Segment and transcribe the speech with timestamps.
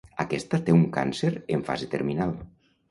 [0.21, 2.39] Aquesta té un càncer en fase terminal.